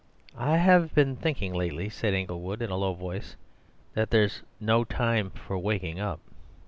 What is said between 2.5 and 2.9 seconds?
in a